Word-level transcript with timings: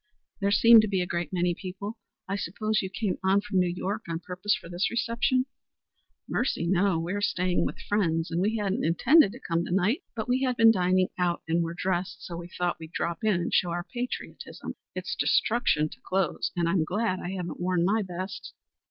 "There 0.39 0.49
seem 0.49 0.81
to 0.81 0.87
be 0.87 0.99
a 1.01 1.05
great 1.05 1.31
many 1.31 1.53
people. 1.53 1.99
I 2.27 2.35
suppose 2.35 2.81
you 2.81 2.89
came 2.89 3.19
on 3.23 3.41
from 3.41 3.59
New 3.59 3.69
York 3.69 4.01
on 4.09 4.17
purpose 4.19 4.55
for 4.55 4.67
this 4.67 4.89
reception?" 4.89 5.45
"Mercy, 6.27 6.65
no. 6.65 6.97
We 6.99 7.13
are 7.13 7.21
staying 7.21 7.67
with 7.67 7.77
friends, 7.87 8.31
and 8.31 8.41
we 8.41 8.55
hadn't 8.57 8.83
intended 8.83 9.31
to 9.33 9.39
come 9.39 9.63
to 9.63 9.71
night. 9.71 10.01
But 10.15 10.27
we 10.27 10.41
had 10.41 10.57
been 10.57 10.71
dining 10.71 11.09
out 11.19 11.43
and 11.47 11.61
were 11.63 11.75
dressed, 11.75 12.25
so 12.25 12.35
we 12.35 12.47
thought 12.49 12.79
we'd 12.79 12.93
drop 12.93 13.23
in 13.23 13.35
and 13.35 13.53
show 13.53 13.69
our 13.69 13.85
patriotism. 13.93 14.73
It's 14.95 15.15
destruction 15.15 15.87
to 15.89 16.01
clothes, 16.01 16.51
and 16.55 16.67
I'm 16.67 16.83
glad 16.83 17.19
I 17.19 17.33
haven't 17.33 17.59
worn 17.59 17.85
my 17.85 18.01
best." 18.01 18.53